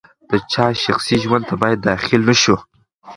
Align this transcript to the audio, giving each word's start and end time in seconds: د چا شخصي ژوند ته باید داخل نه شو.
د 0.29 0.31
چا 0.51 0.65
شخصي 0.83 1.15
ژوند 1.23 1.43
ته 1.49 1.55
باید 1.61 1.79
داخل 1.89 2.21
نه 2.29 2.35
شو. 2.41 2.55